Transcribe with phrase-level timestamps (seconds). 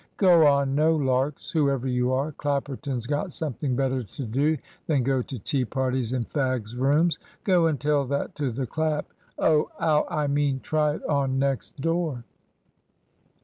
[0.17, 0.73] "Go on!
[0.73, 2.31] no larks, whoever you are.
[2.31, 7.19] Clapperton's got something better to do than go to tea parties in fags' rooms.
[7.43, 9.05] Go and tell that to the Clap
[9.37, 9.69] Oh!
[9.79, 10.07] ow!
[10.09, 12.23] I mean, try it on next door!"